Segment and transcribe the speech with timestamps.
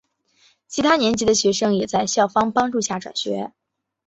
[0.67, 3.51] 其他年级的学生也在校方帮助下转校。